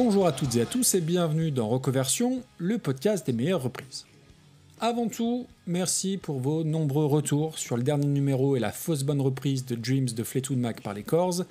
[0.00, 4.06] Bonjour à toutes et à tous et bienvenue dans Reconversion, le podcast des meilleures reprises.
[4.78, 9.20] Avant tout, merci pour vos nombreux retours sur le dernier numéro et la fausse bonne
[9.20, 11.42] reprise de Dreams de Fleetwood Mac par les Corrs.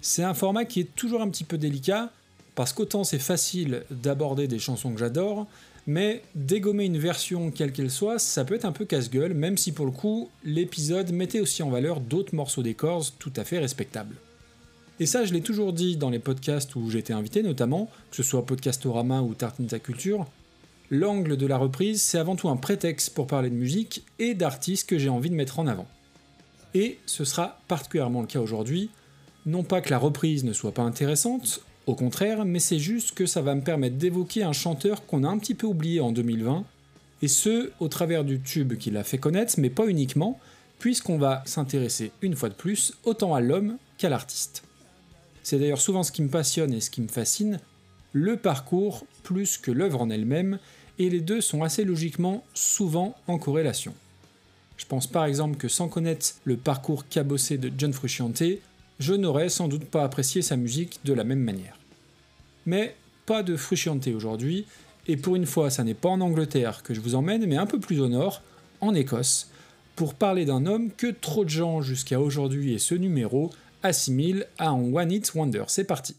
[0.00, 2.10] C'est un format qui est toujours un petit peu délicat,
[2.54, 5.46] parce qu'autant c'est facile d'aborder des chansons que j'adore,
[5.86, 9.72] mais dégommer une version quelle qu'elle soit, ça peut être un peu casse-gueule, même si
[9.72, 13.58] pour le coup, l'épisode mettait aussi en valeur d'autres morceaux des Corrs tout à fait
[13.58, 14.16] respectables.
[15.00, 18.22] Et ça, je l'ai toujours dit dans les podcasts où été invité, notamment, que ce
[18.22, 20.26] soit Podcastorama ou Tartinta Culture,
[20.90, 24.86] l'angle de la reprise, c'est avant tout un prétexte pour parler de musique et d'artistes
[24.86, 25.86] que j'ai envie de mettre en avant.
[26.74, 28.90] Et ce sera particulièrement le cas aujourd'hui,
[29.46, 33.24] non pas que la reprise ne soit pas intéressante, au contraire, mais c'est juste que
[33.24, 36.62] ça va me permettre d'évoquer un chanteur qu'on a un petit peu oublié en 2020,
[37.22, 40.38] et ce, au travers du tube qui l'a fait connaître, mais pas uniquement,
[40.78, 44.62] puisqu'on va s'intéresser une fois de plus autant à l'homme qu'à l'artiste.
[45.42, 47.60] C'est d'ailleurs souvent ce qui me passionne et ce qui me fascine,
[48.12, 50.58] le parcours plus que l'œuvre en elle-même,
[50.98, 53.94] et les deux sont assez logiquement souvent en corrélation.
[54.76, 58.42] Je pense par exemple que sans connaître le parcours cabossé de John Frusciante,
[58.98, 61.78] je n'aurais sans doute pas apprécié sa musique de la même manière.
[62.66, 64.66] Mais pas de Frusciante aujourd'hui,
[65.06, 67.66] et pour une fois ça n'est pas en Angleterre que je vous emmène, mais un
[67.66, 68.42] peu plus au nord,
[68.80, 69.50] en Écosse,
[69.96, 73.50] pour parler d'un homme que trop de gens jusqu'à aujourd'hui et ce numéro
[73.82, 75.64] assimilent à un One Hit Wonder.
[75.68, 76.16] C'est parti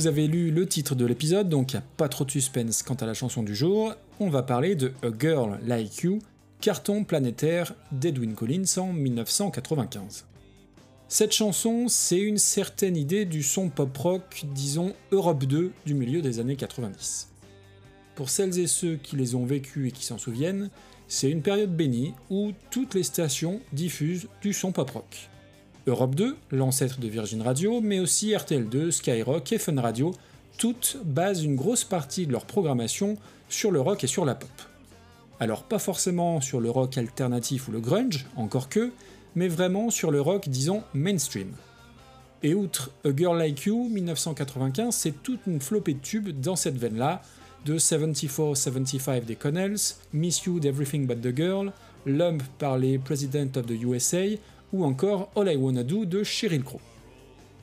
[0.00, 3.12] vous avez lu le titre de l'épisode, donc pas trop de suspense quant à la
[3.12, 3.92] chanson du jour.
[4.18, 6.20] On va parler de A Girl Like You,
[6.60, 10.26] carton planétaire d'Edwin Collins en 1995.
[11.08, 16.38] Cette chanson, c'est une certaine idée du son pop-rock, disons Europe 2 du milieu des
[16.38, 17.30] années 90.
[18.14, 20.70] Pour celles et ceux qui les ont vécus et qui s'en souviennent,
[21.08, 25.30] c'est une période bénie où toutes les stations diffusent du son pop-rock.
[25.86, 30.12] Europe 2, l'ancêtre de Virgin Radio, mais aussi RTL2, Skyrock et Fun Radio,
[30.58, 33.16] toutes basent une grosse partie de leur programmation
[33.48, 34.50] sur le rock et sur la pop.
[35.40, 38.92] Alors pas forcément sur le rock alternatif ou le grunge, encore que,
[39.34, 41.52] mais vraiment sur le rock, disons, mainstream.
[42.42, 46.76] Et outre A Girl Like You, 1995, c'est toute une flopée de tubes dans cette
[46.76, 47.22] veine-là,
[47.64, 49.78] de 74-75 des Connells,
[50.12, 51.72] Miss You d'Everything But The Girl,
[52.04, 54.24] Lump par les President of the USA,
[54.74, 56.80] ou encore All I Wanna Do de Sheryl Crow.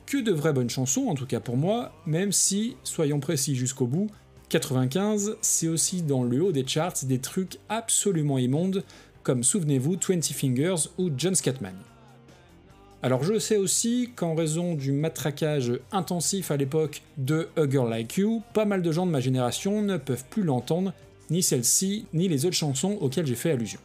[0.06, 3.86] Que de vraies bonnes chansons, en tout cas pour moi, même si, soyons précis jusqu'au
[3.86, 4.08] bout,
[4.48, 8.82] 95, c'est aussi dans le haut des charts des trucs absolument immondes,
[9.22, 11.74] comme souvenez-vous 20 Fingers ou John Scatman.
[13.02, 18.16] Alors je sais aussi qu'en raison du matraquage intensif à l'époque de A Girl Like
[18.16, 20.92] You, pas mal de gens de ma génération ne peuvent plus l'entendre,
[21.30, 23.80] ni celle-ci, ni les autres chansons auxquelles j'ai fait allusion.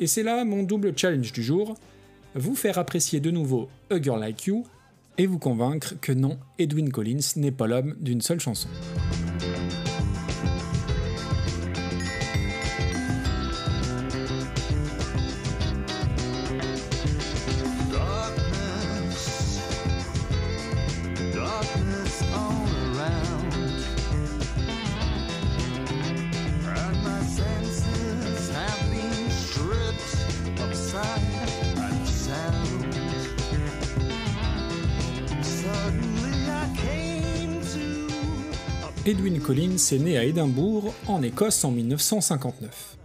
[0.00, 1.76] Et c'est là mon double challenge du jour,
[2.34, 4.64] vous faire apprécier de nouveau A Girl Like You
[5.16, 8.68] et vous convaincre que non, Edwin Collins n'est pas l'homme d'une seule chanson.
[39.06, 42.96] Edwin Collins est né à Édimbourg, en Écosse, en 1959.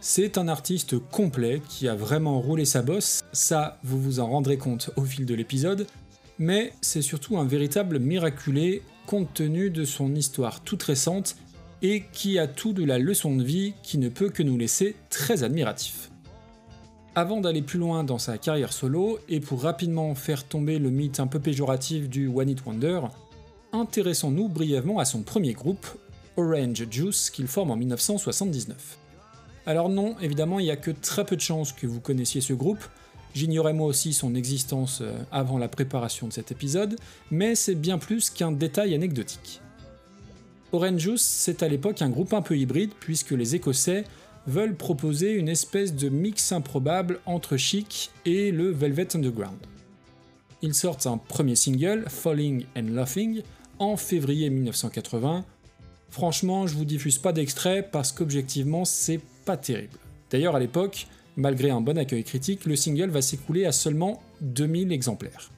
[0.00, 4.58] C'est un artiste complet qui a vraiment roulé sa bosse, ça vous vous en rendrez
[4.58, 5.88] compte au fil de l'épisode,
[6.38, 11.34] mais c'est surtout un véritable miraculé compte tenu de son histoire toute récente
[11.82, 14.94] et qui a tout de la leçon de vie qui ne peut que nous laisser
[15.10, 16.12] très admiratifs.
[17.16, 21.18] Avant d'aller plus loin dans sa carrière solo, et pour rapidement faire tomber le mythe
[21.18, 23.00] un peu péjoratif du One It Wonder,
[23.72, 25.86] intéressons-nous brièvement à son premier groupe,
[26.36, 28.98] Orange Juice, qu'il forme en 1979.
[29.66, 32.52] Alors non, évidemment, il n'y a que très peu de chances que vous connaissiez ce
[32.52, 32.84] groupe,
[33.34, 36.96] j'ignorais moi aussi son existence euh, avant la préparation de cet épisode,
[37.30, 39.60] mais c'est bien plus qu'un détail anecdotique.
[40.72, 44.04] Orange Juice, c'est à l'époque un groupe un peu hybride, puisque les Écossais
[44.46, 49.58] veulent proposer une espèce de mix improbable entre Chic et le Velvet Underground.
[50.62, 53.42] Ils sortent un premier single, Falling and Laughing,
[53.82, 55.44] en février 1980.
[56.08, 59.98] Franchement, je vous diffuse pas d'extrait parce qu'objectivement, c'est pas terrible.
[60.30, 64.92] D'ailleurs, à l'époque, malgré un bon accueil critique, le single va s'écouler à seulement 2000
[64.92, 65.50] exemplaires.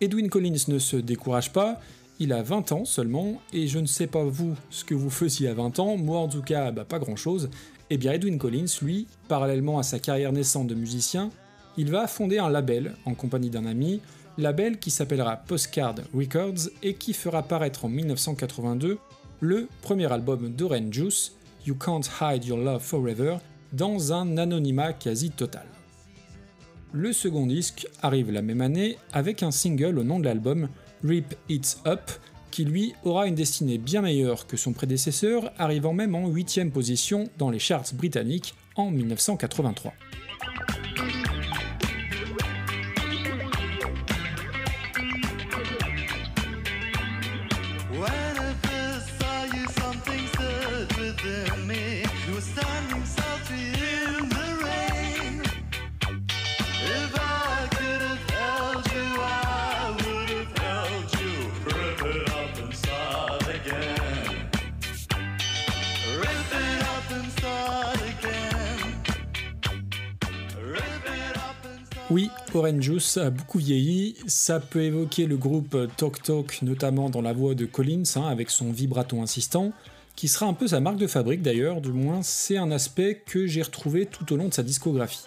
[0.00, 1.80] Edwin Collins ne se décourage pas,
[2.18, 5.48] il a 20 ans seulement, et je ne sais pas vous ce que vous faisiez
[5.48, 7.48] à 20 ans, moi en tout cas bah, pas grand chose,
[7.90, 11.30] eh bien Edwin Collins, lui, parallèlement à sa carrière naissante de musicien,
[11.76, 14.00] il va fonder un label en compagnie d'un ami,
[14.38, 18.98] label qui s'appellera Postcard Records et qui fera paraître en 1982
[19.40, 21.32] le premier album d'Orange Juice,
[21.66, 23.36] You Can't Hide Your Love Forever,
[23.72, 25.66] dans un anonymat quasi total.
[26.92, 30.68] Le second disque arrive la même année avec un single au nom de l'album,
[31.02, 32.10] Rip It Up,
[32.52, 37.28] qui lui aura une destinée bien meilleure que son prédécesseur, arrivant même en 8ème position
[37.36, 39.92] dans les charts britanniques en 1983.
[72.54, 74.16] Orange Juice a beaucoup vieilli.
[74.26, 78.50] Ça peut évoquer le groupe Talk Talk, notamment dans la voix de Collins, hein, avec
[78.50, 79.72] son vibrato insistant,
[80.14, 83.46] qui sera un peu sa marque de fabrique d'ailleurs, du moins c'est un aspect que
[83.46, 85.24] j'ai retrouvé tout au long de sa discographie.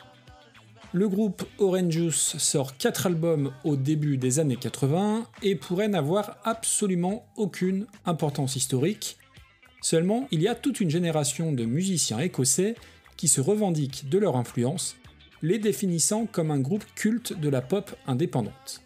[0.93, 6.37] Le groupe Orange Juice sort 4 albums au début des années 80 et pourrait n'avoir
[6.45, 9.17] absolument aucune importance historique.
[9.81, 12.75] Seulement, il y a toute une génération de musiciens écossais
[13.17, 14.95] qui se revendiquent de leur influence
[15.41, 18.81] les définissant comme un groupe culte de la pop indépendante.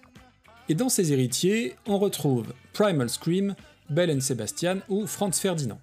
[0.70, 3.56] Et dans ses héritiers, on retrouve Primal Scream,
[3.90, 5.80] Bell and Sebastian ou Franz Ferdinand.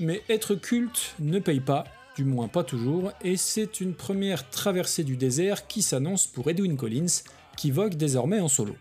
[0.00, 1.84] Mais être culte ne paye pas,
[2.16, 6.76] du moins pas toujours, et c'est une première traversée du désert qui s'annonce pour Edwin
[6.76, 7.22] Collins,
[7.56, 8.76] qui vogue désormais en solo.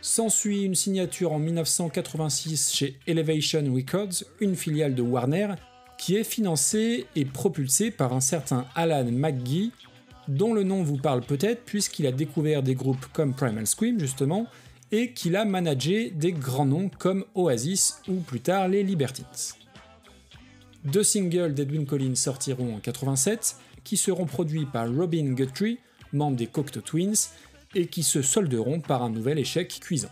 [0.00, 5.54] S'ensuit une signature en 1986 chez Elevation Records, une filiale de Warner,
[5.98, 9.72] qui est financé et propulsé par un certain Alan McGee,
[10.28, 14.46] dont le nom vous parle peut-être puisqu'il a découvert des groupes comme Primal Scream justement,
[14.92, 19.24] et qu'il a managé des grands noms comme Oasis ou plus tard les Libertines.
[20.84, 25.78] Deux singles d'Edwin Collins sortiront en 87, qui seront produits par Robin Guthrie,
[26.12, 27.30] membre des Cocteau Twins,
[27.74, 30.10] et qui se solderont par un nouvel échec cuisant.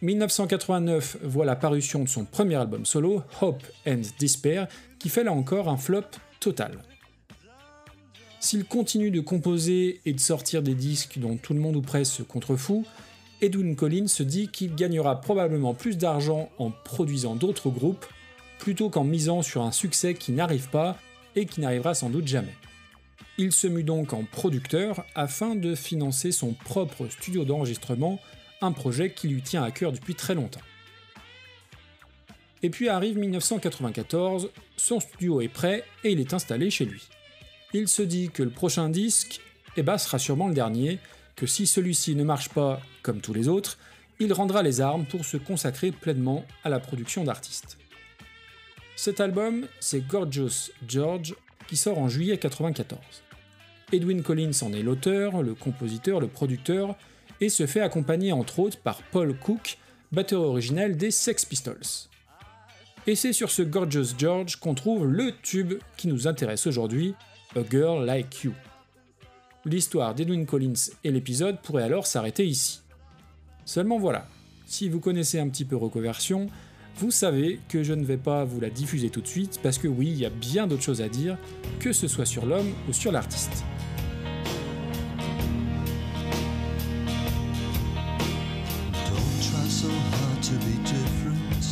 [0.00, 4.68] 1989 voit la parution de son premier album solo, Hope and Despair,
[4.98, 6.04] qui fait là encore un flop
[6.38, 6.78] total.
[8.38, 12.12] S'il continue de composer et de sortir des disques dont tout le monde ou presque
[12.12, 12.84] se contrefout,
[13.40, 18.06] Edwin Collins se dit qu'il gagnera probablement plus d'argent en produisant d'autres groupes
[18.60, 20.96] plutôt qu'en misant sur un succès qui n'arrive pas
[21.34, 22.54] et qui n'arrivera sans doute jamais.
[23.36, 28.20] Il se mue donc en producteur afin de financer son propre studio d'enregistrement
[28.60, 30.60] un projet qui lui tient à cœur depuis très longtemps.
[32.62, 37.08] Et puis arrive 1994, son studio est prêt et il est installé chez lui.
[37.72, 39.40] Il se dit que le prochain disque
[39.76, 40.98] eh ben, sera sûrement le dernier,
[41.36, 43.78] que si celui-ci ne marche pas comme tous les autres,
[44.18, 47.78] il rendra les armes pour se consacrer pleinement à la production d'artistes.
[48.96, 51.36] Cet album, c'est Gorgeous George,
[51.68, 53.00] qui sort en juillet 1994.
[53.92, 56.96] Edwin Collins en est l'auteur, le compositeur, le producteur,
[57.40, 59.78] et se fait accompagner entre autres par Paul Cook,
[60.12, 62.08] batteur originel des Sex Pistols.
[63.06, 67.14] Et c'est sur ce Gorgeous George qu'on trouve le tube qui nous intéresse aujourd'hui,
[67.56, 68.52] A Girl Like You.
[69.64, 72.80] L'histoire d'Edwin Collins et l'épisode pourraient alors s'arrêter ici.
[73.64, 74.28] Seulement voilà,
[74.66, 76.48] si vous connaissez un petit peu Reconversion,
[76.96, 79.88] vous savez que je ne vais pas vous la diffuser tout de suite parce que
[79.88, 81.38] oui, il y a bien d'autres choses à dire,
[81.80, 83.64] que ce soit sur l'homme ou sur l'artiste.
[90.48, 91.62] to be different.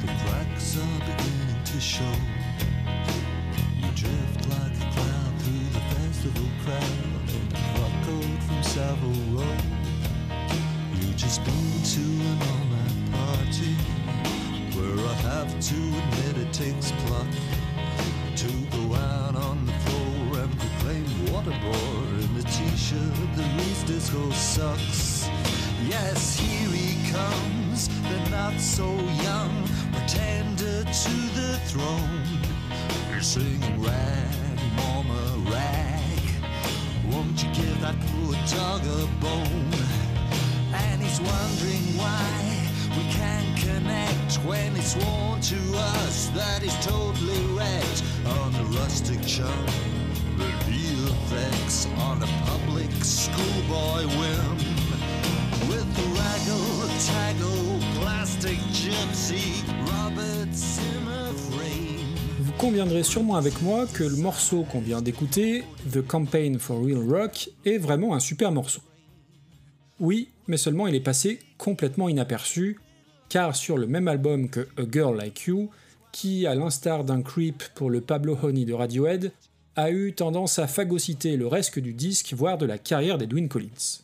[0.00, 2.14] The cracks are beginning to show.
[3.76, 9.36] You drift like a cloud through the festival crowd in a frock coat from Savile
[9.36, 9.56] Row.
[10.94, 13.74] You just been to an all-night party
[14.72, 17.28] where I have to admit it takes pluck
[18.36, 24.30] to go out on the floor and proclaim waterboard in a t-shirt that least disco
[24.30, 25.28] sucks.
[25.86, 28.86] Yes, here he comes they're not so
[29.22, 32.22] young, pretender to the throne.
[33.10, 36.20] You're singing rag, mama, rag.
[37.10, 39.74] Won't you give that poor dog a bone?
[40.72, 47.40] And he's wondering why we can't connect when it's sworn to us that he's totally
[47.56, 48.04] wrecked
[48.38, 49.66] on the rustic charm
[50.38, 54.73] The real effects on a public schoolboy whim.
[62.40, 67.08] Vous conviendrez sûrement avec moi que le morceau qu'on vient d'écouter, The Campaign for Real
[67.08, 68.80] Rock, est vraiment un super morceau.
[70.00, 72.78] Oui, mais seulement il est passé complètement inaperçu,
[73.28, 75.70] car sur le même album que A Girl Like You,
[76.12, 79.32] qui, à l'instar d'un creep pour le Pablo Honey de Radiohead,
[79.76, 84.03] a eu tendance à phagocyter le reste du disque, voire de la carrière d'Edwin Collins.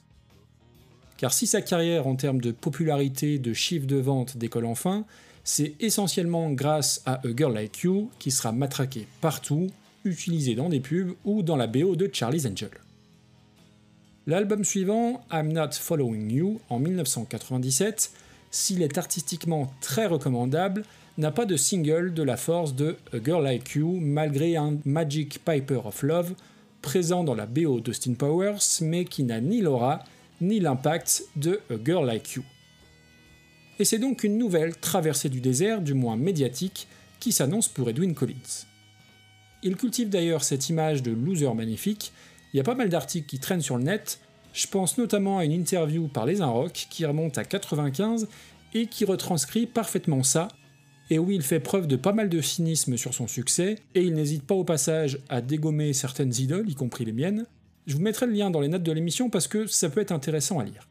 [1.21, 5.05] Car si sa carrière en termes de popularité, de chiffre de vente décolle enfin,
[5.45, 9.67] c'est essentiellement grâce à A Girl Like You qui sera matraqué partout,
[10.07, 12.71] utilisé dans des pubs ou dans la BO de Charlie's Angel.
[14.27, 18.13] L'album suivant, I'm Not Following You, en 1997,
[18.51, 20.85] s'il est artistiquement très recommandable,
[21.19, 25.45] n'a pas de single de la force de A Girl Like You malgré un Magic
[25.45, 26.33] Piper of Love
[26.81, 30.03] présent dans la BO d'Austin Powers mais qui n'a ni l'aura
[30.41, 32.45] ni l'impact de A Girl Like You.
[33.79, 36.87] Et c'est donc une nouvelle traversée du désert, du moins médiatique,
[37.19, 38.67] qui s'annonce pour Edwin Collins.
[39.63, 42.13] Il cultive d'ailleurs cette image de loser magnifique,
[42.53, 44.21] il y a pas mal d'articles qui traînent sur le net,
[44.53, 48.29] je pense notamment à une interview par Les Rock qui remonte à 95
[48.75, 50.49] et qui retranscrit parfaitement ça,
[51.11, 54.15] et où il fait preuve de pas mal de cynisme sur son succès, et il
[54.15, 57.47] n'hésite pas au passage à dégommer certaines idoles, y compris les miennes.
[57.91, 60.13] Je vous mettrai le lien dans les notes de l'émission parce que ça peut être
[60.13, 60.87] intéressant à lire.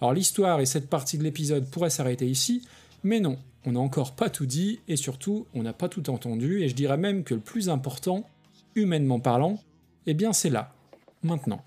[0.00, 2.62] Alors l'histoire et cette partie de l'épisode pourraient s'arrêter ici,
[3.02, 6.62] mais non, on n'a encore pas tout dit, et surtout, on n'a pas tout entendu,
[6.62, 8.30] et je dirais même que le plus important,
[8.76, 9.60] humainement parlant,
[10.06, 10.72] eh bien c'est là,
[11.24, 11.64] maintenant.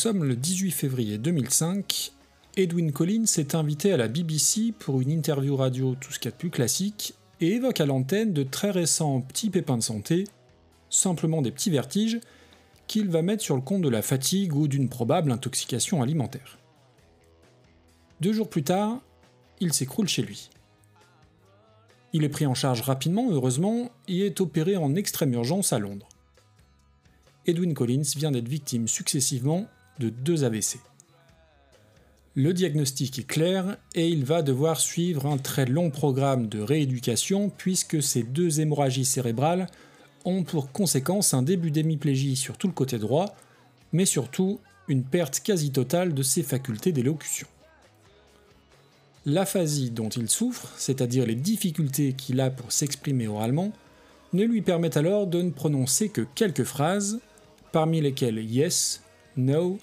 [0.00, 2.12] Sommes le 18 février 2005.
[2.56, 6.32] Edwin Collins est invité à la BBC pour une interview radio tout ce qu'il y
[6.32, 10.24] a de plus classique et évoque à l'antenne de très récents petits pépins de santé,
[10.88, 12.18] simplement des petits vertiges,
[12.86, 16.58] qu'il va mettre sur le compte de la fatigue ou d'une probable intoxication alimentaire.
[18.22, 19.02] Deux jours plus tard,
[19.60, 20.48] il s'écroule chez lui.
[22.14, 26.08] Il est pris en charge rapidement, heureusement, et est opéré en extrême urgence à Londres.
[27.44, 29.68] Edwin Collins vient d'être victime successivement
[30.00, 30.80] de deux AVC.
[32.34, 37.50] Le diagnostic est clair et il va devoir suivre un très long programme de rééducation
[37.50, 39.66] puisque ces deux hémorragies cérébrales
[40.24, 43.34] ont pour conséquence un début d'hémiplégie sur tout le côté droit,
[43.92, 47.46] mais surtout une perte quasi totale de ses facultés d'élocution.
[49.26, 53.72] L'aphasie dont il souffre, c'est-à-dire les difficultés qu'il a pour s'exprimer oralement,
[54.32, 57.20] ne lui permettent alors de ne prononcer que quelques phrases,
[57.72, 59.02] parmi lesquelles yes,
[59.36, 59.78] no,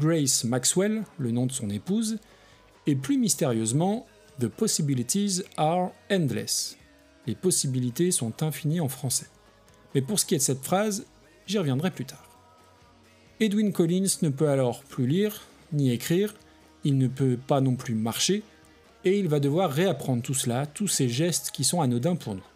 [0.00, 2.18] Grace Maxwell, le nom de son épouse,
[2.86, 4.06] et plus mystérieusement,
[4.40, 6.78] The possibilities are endless.
[7.26, 9.26] Les possibilités sont infinies en français.
[9.94, 11.04] Mais pour ce qui est de cette phrase,
[11.46, 12.24] j'y reviendrai plus tard.
[13.40, 15.42] Edwin Collins ne peut alors plus lire,
[15.74, 16.34] ni écrire,
[16.84, 18.42] il ne peut pas non plus marcher,
[19.04, 22.46] et il va devoir réapprendre tout cela, tous ces gestes qui sont anodins pour nous.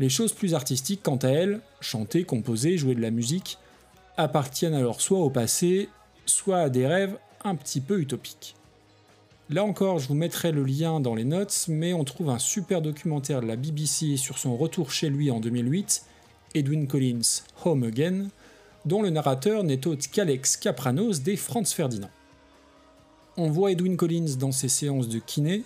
[0.00, 3.58] Les choses plus artistiques, quant à elles, chanter, composer, jouer de la musique,
[4.16, 5.88] appartiennent alors soit au passé,
[6.26, 8.54] soit à des rêves un petit peu utopiques.
[9.50, 12.80] Là encore, je vous mettrai le lien dans les notes, mais on trouve un super
[12.80, 16.04] documentaire de la BBC sur son retour chez lui en 2008,
[16.54, 18.28] Edwin Collins Home Again,
[18.86, 22.10] dont le narrateur n'est autre qu'Alex Capranos des Franz Ferdinand.
[23.36, 25.64] On voit Edwin Collins dans ses séances de kiné,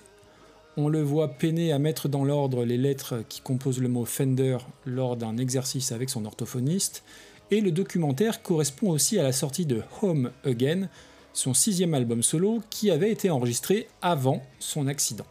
[0.79, 4.59] on le voit peiner à mettre dans l'ordre les lettres qui composent le mot Fender
[4.85, 7.03] lors d'un exercice avec son orthophoniste,
[7.51, 10.89] et le documentaire correspond aussi à la sortie de Home Again,
[11.33, 15.27] son sixième album solo qui avait été enregistré avant son accident.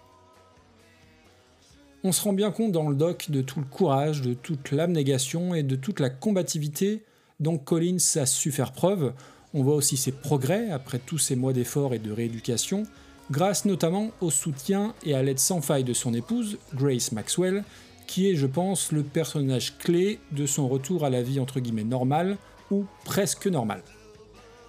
[2.03, 5.55] On se rend bien compte dans le doc de tout le courage, de toute l'abnégation
[5.55, 7.03] et de toute la combativité
[7.39, 9.13] donc Collins a su faire preuve.
[9.53, 12.83] On voit aussi ses progrès après tous ces mois d'efforts et de rééducation,
[13.31, 17.63] grâce notamment au soutien et à l'aide sans faille de son épouse, Grace Maxwell,
[18.07, 21.83] qui est, je pense, le personnage clé de son retour à la vie entre guillemets
[21.83, 22.37] normale,
[22.71, 23.83] ou presque normale.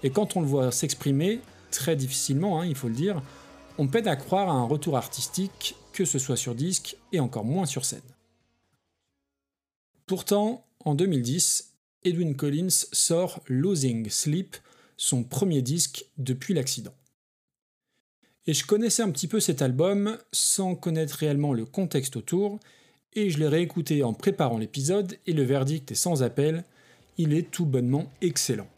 [0.03, 1.41] Et quand on le voit s'exprimer,
[1.71, 3.23] très difficilement, hein, il faut le dire,
[3.79, 7.45] on peine à croire à un retour artistique, que ce soit sur disque et encore
[7.45, 8.01] moins sur scène.
[10.07, 11.75] Pourtant, en 2010,
[12.05, 14.57] Edwin Collins sort Losing Sleep,
[14.97, 16.95] son premier disque depuis l'accident.
[18.47, 22.61] Et je connaissais un petit peu cet album sans connaître réellement le contexte autour,
[23.17, 26.65] et je l'ai réécouté en préparant l'épisode, et le verdict est sans appel,
[27.19, 28.69] il est tout bonnement excellent.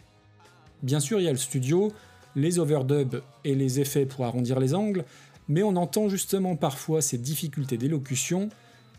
[0.83, 1.93] Bien sûr, il y a le studio,
[2.37, 5.05] les overdubs et les effets pour arrondir les angles,
[5.49, 8.49] mais on entend justement parfois ces difficultés d'élocution,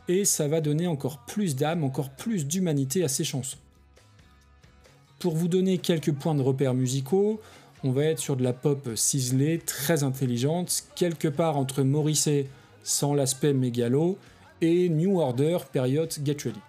[0.10, 3.60] et ça va donner encore plus d'âme, encore plus d'humanité à ces chansons.
[5.19, 7.39] Pour vous donner quelques points de repère musicaux,
[7.84, 12.48] on va être sur de la pop ciselée, très intelligente, quelque part entre Morrissey
[12.84, 14.17] sans l'aspect mégalo
[14.62, 16.60] et New Order période Get Ready.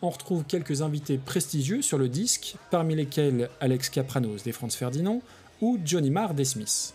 [0.00, 5.22] On retrouve quelques invités prestigieux sur le disque, parmi lesquels Alex Capranos des Franz Ferdinand
[5.60, 6.94] ou Johnny Marr des Smiths.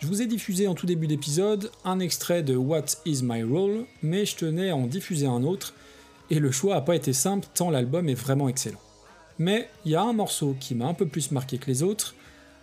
[0.00, 3.84] Je vous ai diffusé en tout début d'épisode un extrait de What is My Role,
[4.02, 5.74] mais je tenais à en diffuser un autre,
[6.30, 8.80] et le choix n'a pas été simple tant l'album est vraiment excellent.
[9.38, 12.14] Mais il y a un morceau qui m'a un peu plus marqué que les autres,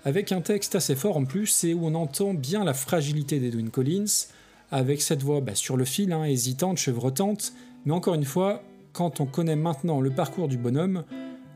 [0.05, 3.69] avec un texte assez fort en plus et où on entend bien la fragilité d'Edwin
[3.69, 4.27] Collins,
[4.71, 7.53] avec cette voix bah, sur le fil, hein, hésitante, chevrotante,
[7.85, 11.03] mais encore une fois, quand on connaît maintenant le parcours du bonhomme,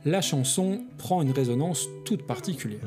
[0.06, 2.82] la chanson prend une résonance toute particulière.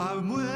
[0.00, 0.49] I'm with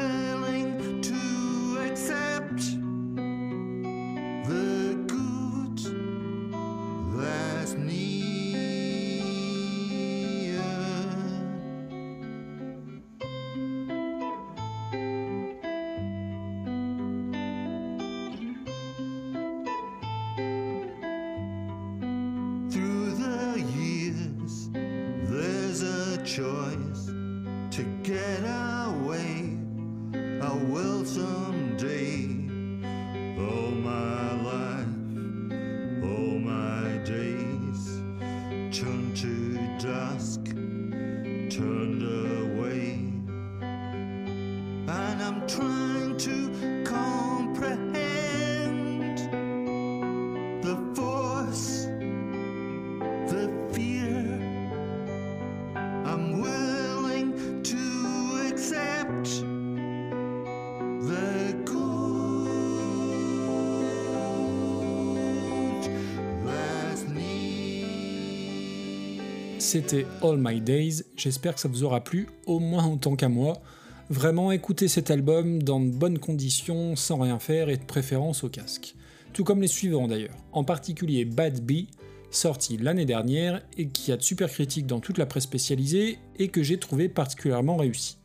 [69.75, 73.61] C'était All My Days, j'espère que ça vous aura plu, au moins autant qu'à moi.
[74.09, 78.49] Vraiment écoutez cet album dans de bonnes conditions, sans rien faire et de préférence au
[78.49, 78.95] casque.
[79.33, 81.89] Tout comme les suivants d'ailleurs, en particulier Bad Bee,
[82.31, 86.47] sorti l'année dernière et qui a de super critiques dans toute la presse spécialisée et
[86.47, 88.17] que j'ai trouvé particulièrement réussi.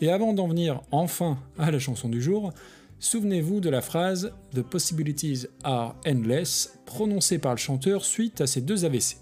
[0.00, 2.52] Et avant d'en venir enfin à la chanson du jour,
[3.00, 8.60] souvenez-vous de la phrase The possibilities are endless prononcée par le chanteur suite à ses
[8.60, 9.21] deux AVC.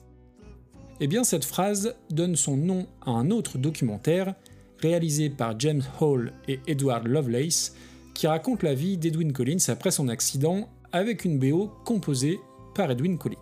[1.02, 4.34] Eh bien cette phrase donne son nom à un autre documentaire
[4.80, 7.74] réalisé par James Hall et Edward Lovelace
[8.12, 12.38] qui raconte la vie d'Edwin Collins après son accident avec une BO composée
[12.74, 13.36] par Edwin Collins.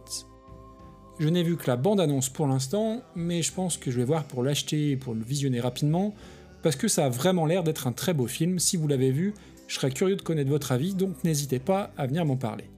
[1.18, 4.24] Je n'ai vu que la bande-annonce pour l'instant, mais je pense que je vais voir
[4.24, 6.14] pour l'acheter et pour le visionner rapidement,
[6.62, 8.60] parce que ça a vraiment l'air d'être un très beau film.
[8.60, 9.34] Si vous l'avez vu,
[9.66, 12.70] je serais curieux de connaître votre avis, donc n'hésitez pas à venir m'en parler.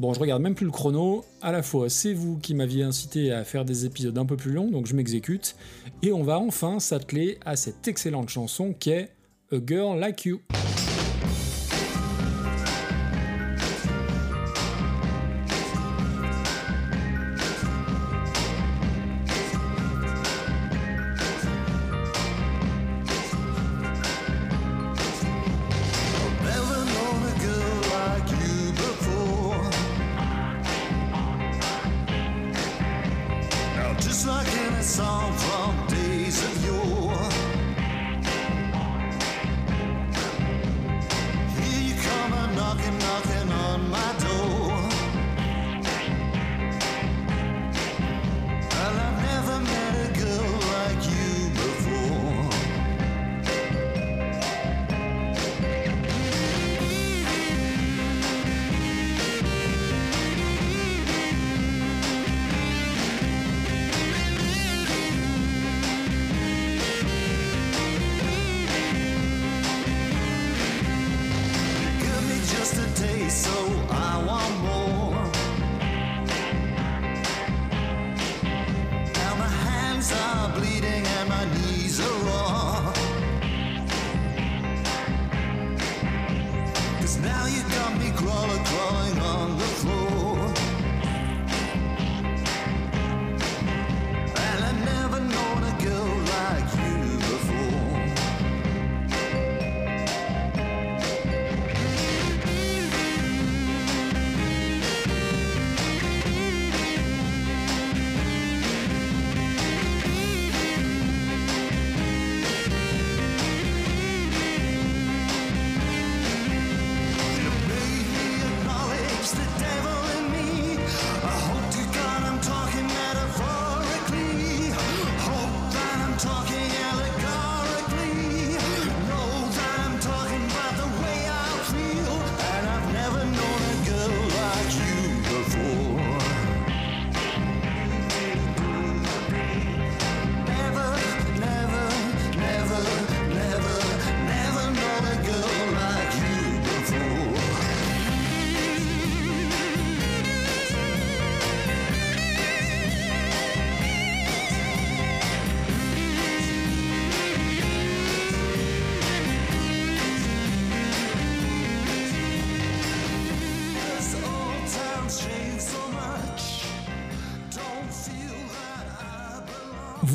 [0.00, 1.24] Bon, je regarde même plus le chrono.
[1.40, 4.52] À la fois, c'est vous qui m'aviez incité à faire des épisodes un peu plus
[4.52, 5.54] longs, donc je m'exécute.
[6.02, 9.10] Et on va enfin s'atteler à cette excellente chanson qu'est
[9.52, 10.40] A Girl Like You.
[34.48, 37.03] in a song from days of yore.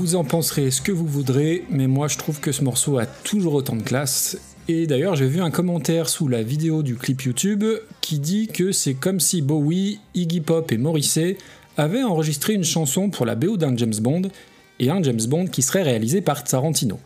[0.10, 3.06] Vous en penserez ce que vous voudrez, mais moi je trouve que ce morceau a
[3.06, 4.40] toujours autant de classe.
[4.68, 7.64] Et d'ailleurs, j'ai vu un commentaire sous la vidéo du clip YouTube
[8.02, 11.38] qui dit que c'est comme si Bowie, Iggy Pop et Morrissey
[11.78, 14.24] avaient enregistré une chanson pour la BO d'un James Bond,
[14.80, 17.00] et un James Bond qui serait réalisé par Tarantino.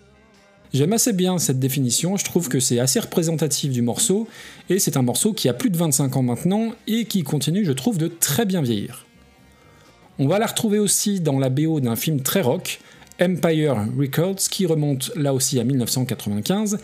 [0.74, 4.30] J'aime assez bien cette définition, je trouve que c'est assez représentatif du morceau,
[4.70, 7.74] et c'est un morceau qui a plus de 25 ans maintenant et qui continue, je
[7.74, 9.06] trouve, de très bien vieillir.
[10.20, 12.80] On va la retrouver aussi dans la BO d'un film très rock,
[13.20, 16.78] Empire Records, qui remonte là aussi à 1995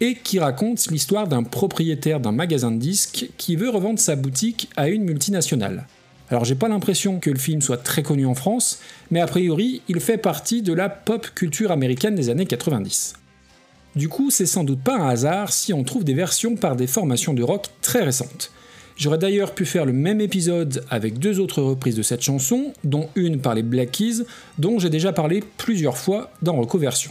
[0.00, 4.70] et qui raconte l'histoire d'un propriétaire d'un magasin de disques qui veut revendre sa boutique
[4.76, 5.86] à une multinationale.
[6.30, 8.78] Alors j'ai pas l'impression que le film soit très connu en France,
[9.10, 13.14] mais a priori il fait partie de la pop culture américaine des années 90.
[13.96, 16.86] Du coup, c'est sans doute pas un hasard si on trouve des versions par des
[16.86, 18.52] formations de rock très récentes.
[18.96, 23.10] J'aurais d'ailleurs pu faire le même épisode avec deux autres reprises de cette chanson, dont
[23.14, 24.24] une par les Black Keys,
[24.58, 27.10] dont j'ai déjà parlé plusieurs fois dans Recoversion.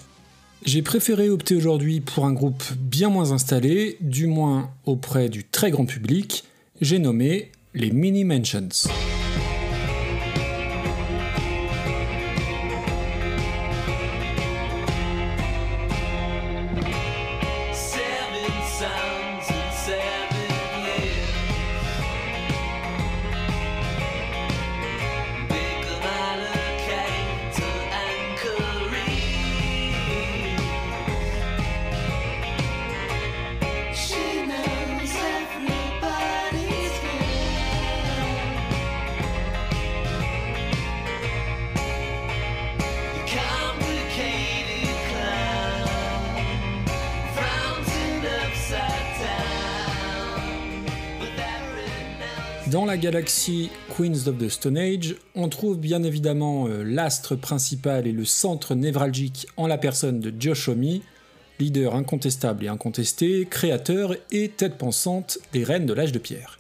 [0.66, 5.70] J'ai préféré opter aujourd'hui pour un groupe bien moins installé, du moins auprès du très
[5.70, 6.44] grand public,
[6.82, 8.90] j'ai nommé les Mini Mansions.
[52.72, 58.08] Dans la galaxie Queens of the Stone Age, on trouve bien évidemment euh, l'astre principal
[58.08, 61.00] et le centre névralgique en la personne de Josh Homme,
[61.60, 66.60] leader incontestable et incontesté, créateur et tête pensante des reines de l'âge de pierre.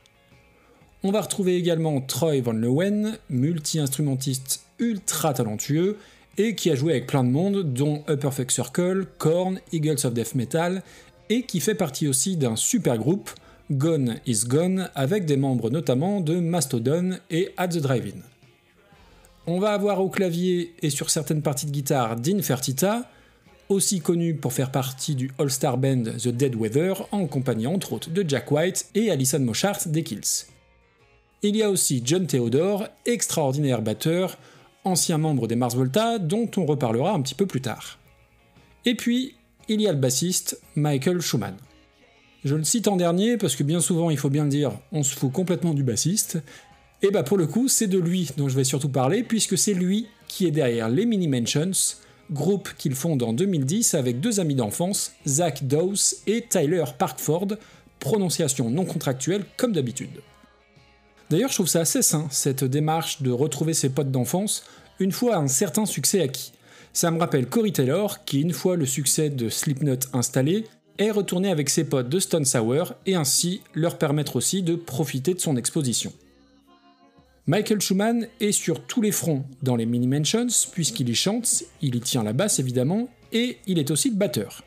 [1.02, 5.98] On va retrouver également Troy Van Leeuwen, multi-instrumentiste ultra talentueux
[6.38, 10.13] et qui a joué avec plein de monde, dont A Perfect Circle, Korn, Eagles of
[10.13, 10.84] Death Metal,
[11.30, 13.32] et qui fait partie aussi d'un super groupe,
[13.71, 18.19] Gone is Gone, avec des membres notamment de Mastodon et At the Drive-In.
[19.47, 23.10] On va avoir au clavier et sur certaines parties de guitare Dean Fertita,
[23.69, 28.12] aussi connu pour faire partie du all-star band The Dead Weather, en compagnie entre autres
[28.12, 30.45] de Jack White et Alison Moshart des Kills.
[31.41, 34.38] Il y a aussi John Theodore, extraordinaire batteur,
[34.84, 37.97] ancien membre des Mars Volta, dont on reparlera un petit peu plus tard.
[38.86, 39.36] Et puis,
[39.67, 41.58] il y a le bassiste Michael Schumann.
[42.46, 45.02] Je le cite en dernier parce que bien souvent, il faut bien le dire, on
[45.02, 46.38] se fout complètement du bassiste.
[47.02, 49.74] Et bah pour le coup, c'est de lui dont je vais surtout parler, puisque c'est
[49.74, 51.96] lui qui est derrière les Mini Mansions,
[52.32, 57.48] groupe qu'il fonde en 2010 avec deux amis d'enfance, Zach Dawes et Tyler Parkford,
[58.00, 60.22] prononciation non contractuelle comme d'habitude.
[61.32, 64.66] D'ailleurs, je trouve ça assez sain, cette démarche de retrouver ses potes d'enfance
[65.00, 66.52] une fois un certain succès acquis.
[66.94, 70.66] Ça me rappelle Corey Taylor, qui, une fois le succès de Slipknot installé,
[70.98, 75.34] est retourné avec ses potes de Stone Sour et ainsi leur permettre aussi de profiter
[75.34, 76.14] de son exposition.
[77.48, 81.96] Michael Schumann est sur tous les fronts dans les Mini Mansions, puisqu'il y chante, il
[81.96, 84.64] y tient la basse évidemment, et il est aussi le batteur.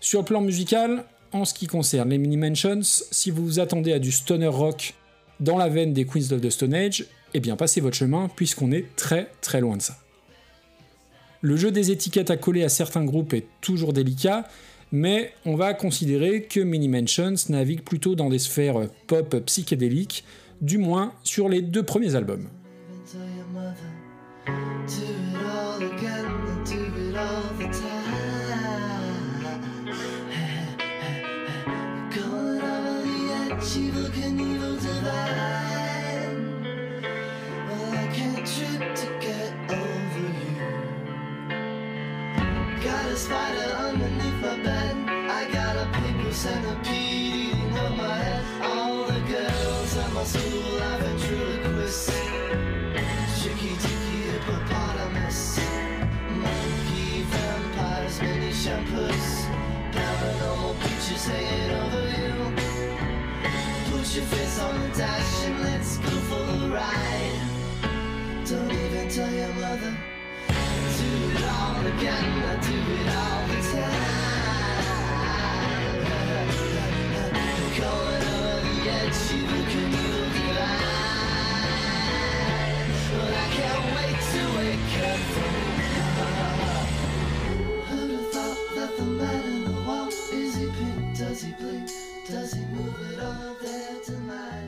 [0.00, 3.92] Sur le plan musical, en ce qui concerne les Mini Mansions, si vous vous attendez
[3.92, 4.94] à du stoner rock
[5.40, 8.70] dans la veine des Queens of the Stone Age, eh bien passez votre chemin puisqu'on
[8.70, 9.96] est très très loin de ça.
[11.40, 14.48] Le jeu des étiquettes à coller à certains groupes est toujours délicat,
[14.94, 20.22] mais on va considérer que Mini Mansions navigue plutôt dans des sphères pop psychédéliques,
[20.60, 22.48] du moins sur les deux premiers albums.
[46.44, 48.44] Centipede eating up my head.
[48.62, 52.12] All the girls at my school have ventriloquists.
[53.40, 55.40] Tricky dicky hippopotamus.
[56.42, 59.28] Monkey vampires, mini shampoos.
[59.96, 62.34] Paranormal creatures hanging over you.
[63.88, 67.40] Put your face on the dash and let's go for the ride.
[68.44, 69.96] Don't even tell your mother.
[70.98, 74.33] Do it all again, I do it all the time.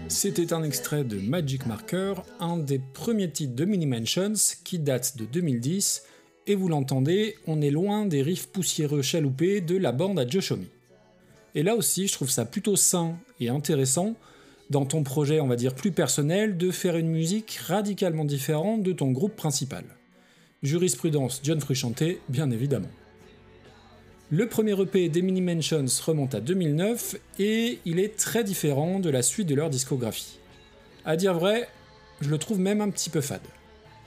[0.08, 4.32] C'était un extrait de Magic Marker, un des premiers titres de Mini Mansions
[4.64, 6.02] qui date de 2010,
[6.46, 10.68] et vous l'entendez, on est loin des riffs poussiéreux chaloupés de la bande à Joshomi.
[11.54, 14.14] Et là aussi, je trouve ça plutôt sain et intéressant,
[14.70, 18.92] dans ton projet, on va dire plus personnel, de faire une musique radicalement différente de
[18.92, 19.84] ton groupe principal.
[20.62, 22.90] Jurisprudence John Frusciante, bien évidemment.
[24.30, 29.08] Le premier EP des Mini Mansions remonte à 2009 et il est très différent de
[29.08, 30.40] la suite de leur discographie.
[31.04, 31.68] À dire vrai,
[32.20, 33.46] je le trouve même un petit peu fade.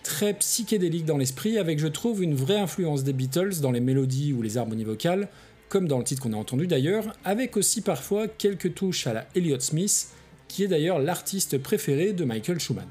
[0.04, 4.34] Très psychédélique dans l'esprit, avec je trouve une vraie influence des Beatles dans les mélodies
[4.34, 5.30] ou les harmonies vocales,
[5.70, 9.28] comme dans le titre qu'on a entendu d'ailleurs, avec aussi parfois quelques touches à la
[9.36, 10.10] Elliott Smith,
[10.50, 12.90] qui est d'ailleurs l'artiste préféré de Michael Schumann.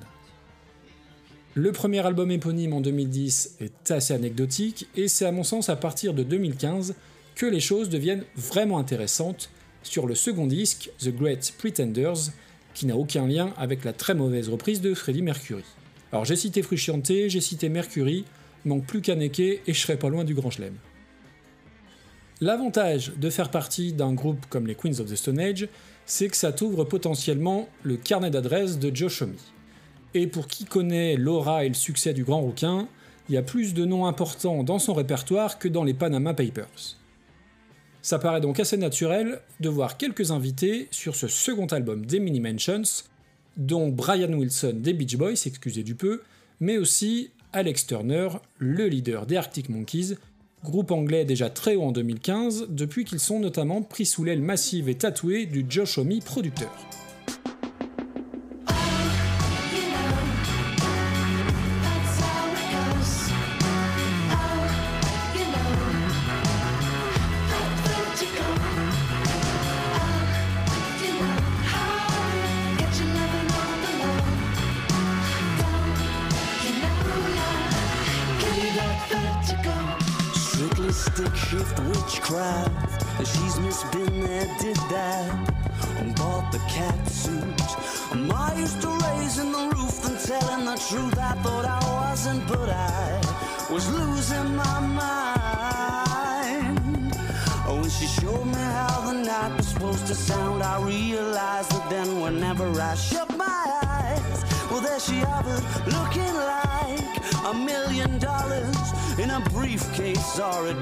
[1.55, 5.77] Le premier album éponyme en 2010 est assez anecdotique, et c'est à mon sens à
[5.77, 6.95] partir de 2015
[7.35, 9.51] que les choses deviennent vraiment intéressantes
[9.83, 12.31] sur le second disque, The Great Pretenders,
[12.75, 15.65] qui n'a aucun lien avec la très mauvaise reprise de Freddie Mercury.
[16.13, 18.25] Alors j'ai cité Frusciante, j'ai cité Mercury,
[18.65, 20.75] manque plus qu'Anneke et je serai pas loin du grand chelem.
[22.41, 25.69] L'avantage de faire partie d'un groupe comme les Queens of the Stone Age,
[26.09, 29.39] c'est que ça t'ouvre potentiellement le carnet d'adresses de Joe Shomi.
[30.15, 32.89] Et pour qui connaît l'aura et le succès du grand rouquin,
[33.29, 36.97] il y a plus de noms importants dans son répertoire que dans les Panama Papers.
[38.01, 42.41] Ça paraît donc assez naturel de voir quelques invités sur ce second album des Mini
[42.41, 43.05] Mansions,
[43.59, 46.23] dont Brian Wilson des Beach Boys, excusez du peu,
[46.59, 50.17] mais aussi Alex Turner, le leader des Arctic Monkeys,
[50.71, 54.89] groupe anglais déjà très haut en 2015, depuis qu'ils sont notamment pris sous l'aile massive
[54.89, 56.71] et tatouée du Josh Homme producteur.
[80.99, 83.05] Stick shift witchcraft.
[83.21, 85.31] She's Miss Been there, did that.
[85.99, 87.59] And bought the cat suit.
[88.33, 91.17] I used to raising the roof and telling the truth.
[91.19, 93.21] I thought I wasn't, but I
[93.71, 96.79] was losing my mind.
[97.69, 101.91] Oh, when she showed me how the night was supposed to sound, I realized that
[101.91, 103.78] then whenever I shut my eyes,
[104.71, 105.21] Well, there she
[105.87, 107.09] looking like
[107.47, 108.77] a million dollars
[109.19, 110.75] in a briefcase or a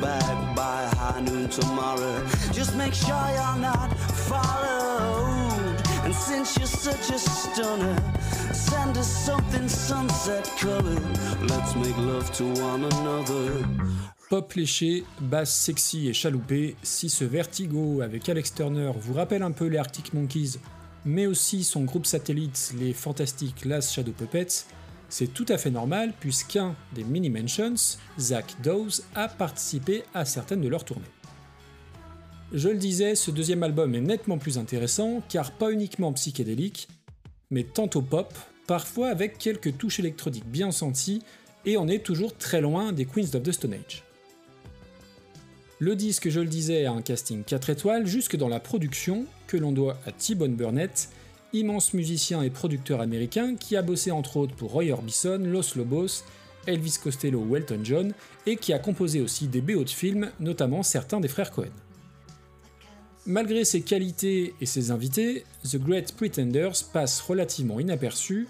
[0.00, 2.24] bag by high noon tomorrow.
[2.52, 3.90] Just make sure you're not
[4.28, 5.80] followed.
[6.04, 7.96] And since you're such a stunner,
[8.52, 10.50] send us something sunset.
[11.48, 13.64] Let's make love to one another.
[14.28, 19.52] Pop léché, basse sexy et chaloupée, si ce vertigo avec Alex Turner vous rappelle un
[19.52, 20.58] peu les Arctic Monkeys,
[21.04, 24.66] mais aussi son groupe satellite, les fantastiques Last Shadow Puppets,
[25.08, 30.62] c'est tout à fait normal puisqu'un des Mini Mentions, Zach Dawes, a participé à certaines
[30.62, 31.02] de leurs tournées.
[32.52, 36.88] Je le disais, ce deuxième album est nettement plus intéressant car pas uniquement psychédélique,
[37.50, 38.32] mais tantôt pop,
[38.66, 41.22] parfois avec quelques touches électroniques bien senties,
[41.64, 44.02] et on est toujours très loin des Queens of the Stone Age.
[45.82, 49.56] Le disque, je le disais, a un casting 4 étoiles jusque dans la production, que
[49.56, 51.08] l'on doit à T-Bone Burnett,
[51.52, 56.22] immense musicien et producteur américain qui a bossé entre autres pour Roy Orbison, Los Lobos,
[56.68, 58.14] Elvis Costello ou Elton John,
[58.46, 61.72] et qui a composé aussi des BO de films, notamment certains des frères Cohen.
[63.26, 68.46] Malgré ses qualités et ses invités, The Great Pretenders passe relativement inaperçu,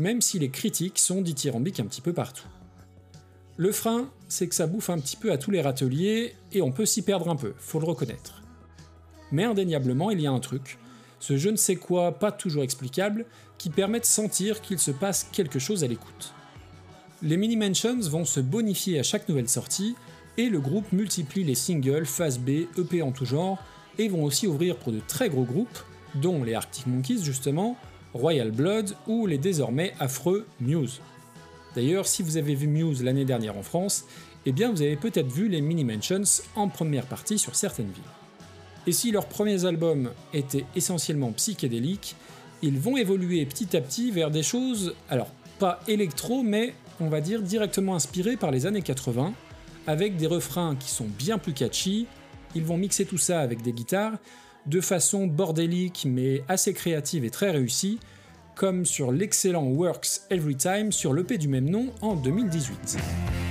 [0.00, 2.48] même si les critiques sont dithyrambiques un petit peu partout.
[3.58, 6.72] Le frein, c'est que ça bouffe un petit peu à tous les râteliers et on
[6.72, 8.42] peut s'y perdre un peu, faut le reconnaître.
[9.30, 10.78] Mais indéniablement, il y a un truc,
[11.20, 13.26] ce je ne sais quoi pas toujours explicable,
[13.58, 16.32] qui permet de sentir qu'il se passe quelque chose à l'écoute.
[17.22, 19.96] Les mini-mentions vont se bonifier à chaque nouvelle sortie,
[20.38, 23.58] et le groupe multiplie les singles, phase B, EP en tout genre,
[23.98, 25.78] et vont aussi ouvrir pour de très gros groupes,
[26.14, 27.76] dont les Arctic Monkeys justement,
[28.14, 31.00] Royal Blood ou les désormais affreux Muse.
[31.74, 34.04] D'ailleurs, si vous avez vu Muse l'année dernière en France,
[34.44, 36.22] eh bien vous avez peut-être vu les Mini Mentions
[36.54, 38.02] en première partie sur certaines villes.
[38.86, 42.16] Et si leurs premiers albums étaient essentiellement psychédéliques,
[42.62, 47.20] ils vont évoluer petit à petit vers des choses, alors pas électro, mais on va
[47.20, 49.32] dire directement inspirées par les années 80,
[49.86, 52.06] avec des refrains qui sont bien plus catchy,
[52.54, 54.18] ils vont mixer tout ça avec des guitares,
[54.66, 57.98] de façon bordélique mais assez créative et très réussie,
[58.54, 63.41] comme sur l'excellent Works Every Time sur l'EP du même nom en 2018.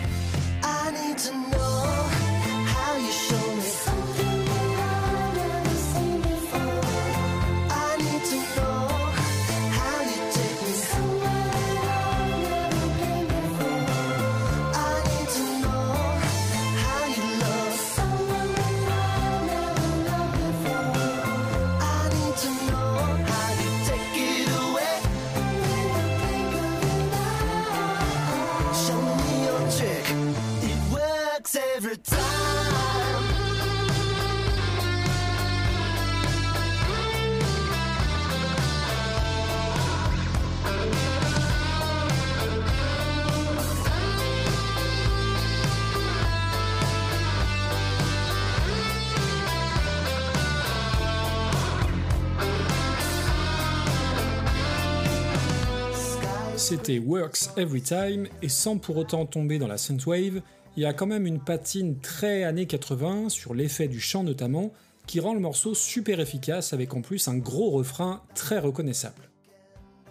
[56.99, 60.41] Works Every Time, et sans pour autant tomber dans la synthwave,
[60.77, 64.71] il y a quand même une patine très années 80, sur l'effet du chant notamment,
[65.08, 69.30] qui rend le morceau super efficace avec en plus un gros refrain très reconnaissable.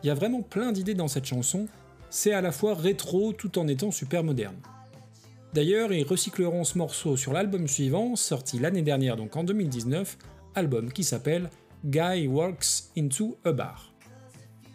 [0.03, 1.69] Il y a vraiment plein d'idées dans cette chanson,
[2.11, 4.57] c'est à la fois rétro tout en étant super moderne.
[5.55, 10.17] D'ailleurs, ils recycleront ce morceau sur l'album suivant, sorti l'année dernière donc en 2019,
[10.55, 11.51] album qui s'appelle
[11.85, 13.90] Guy Walks into a Bar.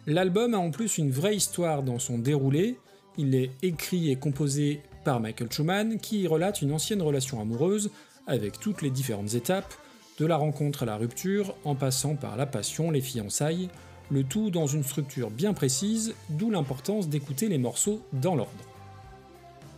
[0.08, 2.78] L'album a en plus une vraie histoire dans son déroulé.
[3.18, 7.90] Il est écrit et composé par Michael Schumann qui y relate une ancienne relation amoureuse
[8.28, 9.74] avec toutes les différentes étapes,
[10.18, 13.68] de la rencontre à la rupture, en passant par la passion, les fiançailles,
[14.10, 18.52] le tout dans une structure bien précise, d'où l'importance d'écouter les morceaux dans l'ordre.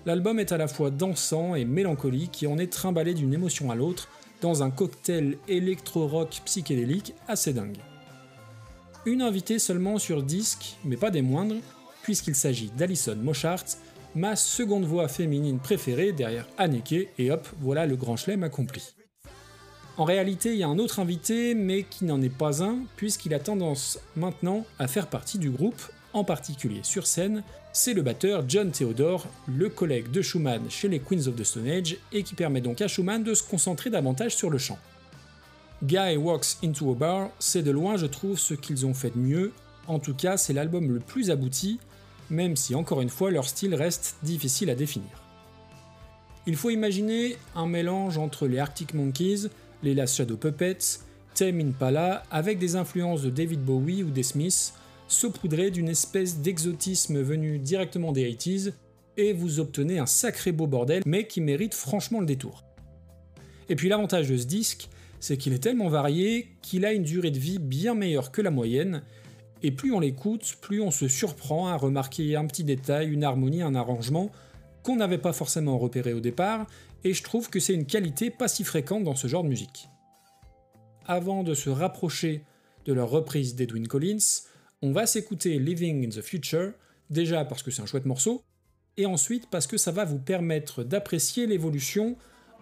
[0.05, 3.75] L'album est à la fois dansant et mélancolique et on est trimballé d'une émotion à
[3.75, 4.09] l'autre
[4.43, 7.79] dans un cocktail électro-rock psychédélique assez dingue
[9.09, 11.57] une invitée seulement sur disque, mais pas des moindres,
[12.03, 13.65] puisqu'il s'agit d'Alison Moshart,
[14.15, 18.95] ma seconde voix féminine préférée derrière Anneke, et hop, voilà le grand chelem accompli.
[19.97, 23.35] En réalité, il y a un autre invité, mais qui n'en est pas un, puisqu'il
[23.35, 25.81] a tendance maintenant à faire partie du groupe,
[26.13, 27.43] en particulier sur scène,
[27.73, 31.69] c'est le batteur John Theodore, le collègue de Schumann chez les Queens of the Stone
[31.69, 34.79] Age, et qui permet donc à Schumann de se concentrer davantage sur le chant.
[35.85, 39.19] Guy Walks Into a Bar, c'est de loin, je trouve, ce qu'ils ont fait de
[39.19, 39.53] mieux.
[39.87, 41.79] En tout cas, c'est l'album le plus abouti,
[42.31, 45.23] même si encore une fois leur style reste difficile à définir.
[46.47, 49.51] Il faut imaginer un mélange entre les Arctic Monkeys,
[49.85, 51.01] les Last Shadow Puppets,
[51.35, 54.73] Tame Impala, avec des influences de David Bowie ou des Smiths,
[55.07, 58.73] saupoudré d'une espèce d'exotisme venu directement des 80s,
[59.17, 62.65] et vous obtenez un sacré beau bordel, mais qui mérite franchement le détour.
[63.69, 64.89] Et puis l'avantage de ce disque,
[65.21, 68.51] c'est qu'il est tellement varié qu'il a une durée de vie bien meilleure que la
[68.51, 69.03] moyenne,
[69.63, 73.63] et plus on l'écoute, plus on se surprend à remarquer un petit détail, une harmonie,
[73.63, 74.31] un arrangement
[74.83, 76.67] qu'on n'avait pas forcément repéré au départ,
[77.05, 79.89] et je trouve que c'est une qualité pas si fréquente dans ce genre de musique.
[81.07, 82.45] Avant de se rapprocher
[82.85, 84.45] de leur reprise d'Edwin Collins,
[84.83, 86.73] on va s'écouter Living in the Future,
[87.11, 88.43] déjà parce que c'est un chouette morceau,
[88.97, 92.17] et ensuite parce que ça va vous permettre d'apprécier l'évolution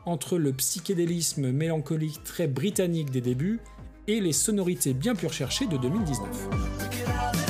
[0.07, 3.61] entre le psychédélisme mélancolique très britannique des débuts
[4.07, 7.46] et les sonorités bien plus recherchées de 2019.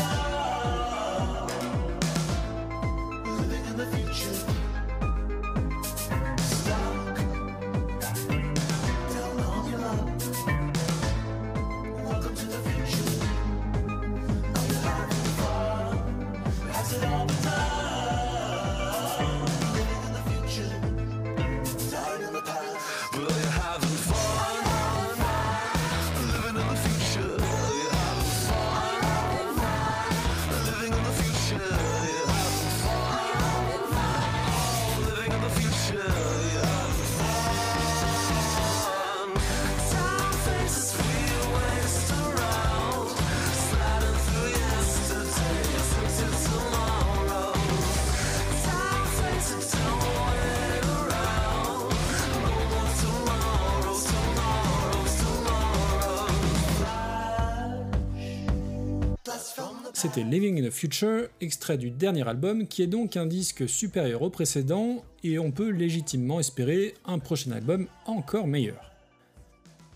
[60.06, 64.22] C'était Living in the Future, extrait du dernier album, qui est donc un disque supérieur
[64.22, 68.92] au précédent, et on peut légitimement espérer un prochain album encore meilleur.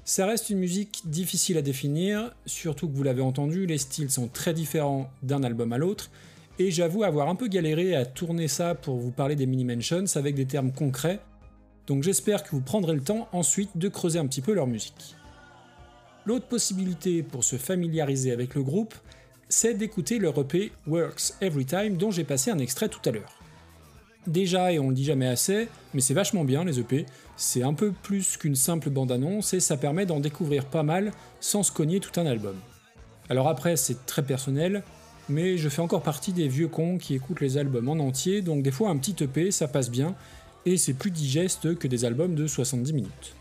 [0.04, 4.26] Ça reste une musique difficile à définir, surtout que vous l'avez entendu, les styles sont
[4.26, 6.10] très différents d'un album à l'autre,
[6.58, 10.16] et j'avoue avoir un peu galéré à tourner ça pour vous parler des Mini Mentions
[10.16, 11.20] avec des termes concrets,
[11.86, 15.14] donc j'espère que vous prendrez le temps ensuite de creuser un petit peu leur musique.
[16.26, 18.94] L'autre possibilité pour se familiariser avec le groupe,
[19.50, 23.36] c'est d'écouter leur EP Works Every Time dont j'ai passé un extrait tout à l'heure.
[24.26, 27.04] Déjà, et on le dit jamais assez, mais c'est vachement bien les EP,
[27.36, 31.64] c'est un peu plus qu'une simple bande-annonce et ça permet d'en découvrir pas mal sans
[31.64, 32.54] se cogner tout un album.
[33.28, 34.84] Alors après, c'est très personnel,
[35.28, 38.62] mais je fais encore partie des vieux cons qui écoutent les albums en entier, donc
[38.62, 40.14] des fois un petit EP ça passe bien,
[40.64, 43.34] et c'est plus digeste que des albums de 70 minutes.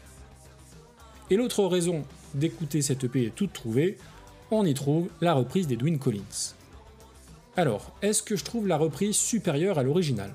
[1.30, 2.04] Et l'autre raison
[2.34, 3.98] d'écouter cette EP est toute trouvée,
[4.52, 6.54] on y trouve la reprise d'Edwin Collins.
[7.56, 10.34] Alors, est-ce que je trouve la reprise supérieure à l'original?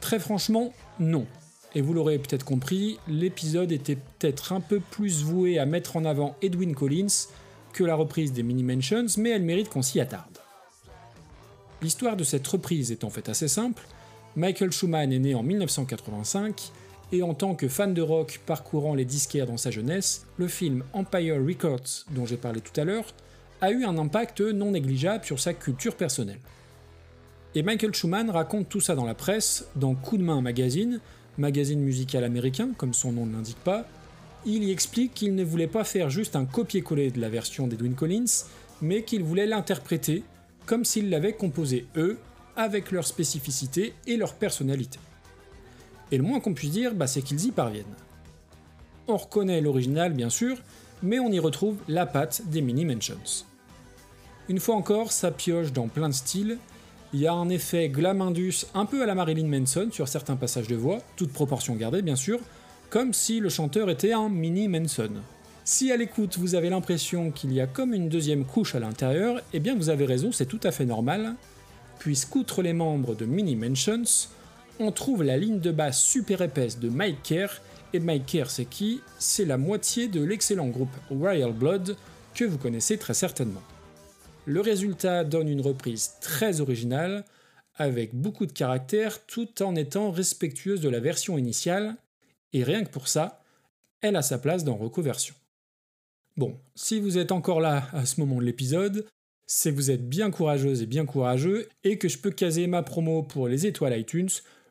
[0.00, 1.26] Très franchement, non.
[1.74, 6.04] Et vous l'aurez peut-être compris, l'épisode était peut-être un peu plus voué à mettre en
[6.04, 7.28] avant Edwin Collins
[7.72, 10.38] que la reprise des Mini Mentions, mais elle mérite qu'on s'y attarde.
[11.82, 13.86] L'histoire de cette reprise est en fait assez simple.
[14.36, 16.72] Michael Schumann est né en 1985
[17.12, 20.84] et en tant que fan de rock parcourant les disquaires dans sa jeunesse, le film
[20.92, 23.06] Empire Records, dont j'ai parlé tout à l'heure,
[23.60, 26.38] a eu un impact non négligeable sur sa culture personnelle.
[27.54, 31.00] Et Michael Schumann raconte tout ça dans la presse, dans Coup de main magazine,
[31.36, 33.86] magazine musical américain, comme son nom ne l'indique pas.
[34.46, 37.94] Il y explique qu'il ne voulait pas faire juste un copier-coller de la version d'Edwin
[37.94, 38.46] Collins,
[38.80, 40.22] mais qu'il voulait l'interpréter
[40.70, 42.16] comme s'ils l'avaient composé eux,
[42.54, 45.00] avec leur spécificité et leur personnalité.
[46.12, 47.84] Et le moins qu'on puisse dire, bah, c'est qu'ils y parviennent.
[49.08, 50.58] On reconnaît l'original bien sûr,
[51.02, 53.44] mais on y retrouve la patte des Mini Mentions.
[54.48, 56.58] Une fois encore, ça pioche dans plein de styles.
[57.12, 60.36] Il y a un effet glam indus un peu à la Marilyn Manson sur certains
[60.36, 62.40] passages de voix, toute proportion gardée bien sûr,
[62.88, 65.10] comme si le chanteur était un mini Manson.
[65.64, 69.40] Si à l'écoute vous avez l'impression qu'il y a comme une deuxième couche à l'intérieur,
[69.52, 71.34] eh bien vous avez raison, c'est tout à fait normal,
[71.98, 74.28] puisqu'outre les membres de Mini Mentions,
[74.80, 77.60] on trouve la ligne de basse super épaisse de Mike Kerr,
[77.92, 79.02] et Mike Kerr c'est qui?
[79.18, 81.96] C'est la moitié de l'excellent groupe Royal Blood
[82.34, 83.62] que vous connaissez très certainement.
[84.46, 87.24] Le résultat donne une reprise très originale,
[87.76, 91.96] avec beaucoup de caractère tout en étant respectueuse de la version initiale,
[92.52, 93.42] et rien que pour ça,
[94.00, 95.34] elle a sa place dans Recoversion.
[96.36, 99.06] Bon, si vous êtes encore là à ce moment de l'épisode,
[99.46, 102.82] c'est que vous êtes bien courageuse et bien courageux, et que je peux caser ma
[102.82, 104.30] promo pour les étoiles iTunes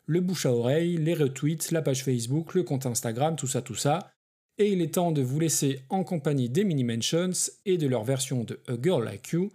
[0.09, 3.75] le bouche à oreille, les retweets, la page Facebook, le compte Instagram, tout ça, tout
[3.75, 4.11] ça.
[4.57, 8.03] Et il est temps de vous laisser en compagnie des Mini Mentions et de leur
[8.03, 9.51] version de A Girl Like You.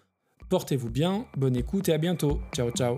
[0.49, 2.41] Portez-vous bien, bonne écoute et à bientôt.
[2.55, 2.95] Ciao ciao